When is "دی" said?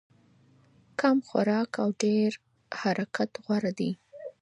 3.79-3.91